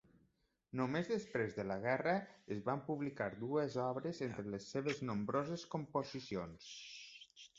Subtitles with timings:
[0.79, 2.13] Només després de la guerra
[2.55, 6.69] es van publicar dues obres entre les seves nombroses composicions.